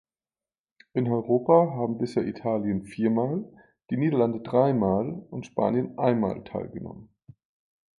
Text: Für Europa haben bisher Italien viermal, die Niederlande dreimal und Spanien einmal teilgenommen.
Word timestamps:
Für 0.93 1.05
Europa 1.05 1.75
haben 1.75 1.99
bisher 1.99 2.25
Italien 2.25 2.85
viermal, 2.85 3.45
die 3.91 3.97
Niederlande 3.97 4.39
dreimal 4.41 5.27
und 5.29 5.45
Spanien 5.45 5.95
einmal 5.99 6.43
teilgenommen. 6.43 7.09